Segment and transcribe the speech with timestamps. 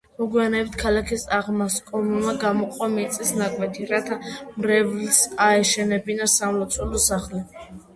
[0.19, 7.49] მოგვიანებით ქალაქის აღმასკომმა გამოყო მიწის ნაკვეთი რათა მრევლს აეშენებინა სამლოცველო სახლი.